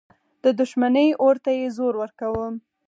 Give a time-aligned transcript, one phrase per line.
[0.43, 2.45] د دښمني اور ته یې زور ورکاوه.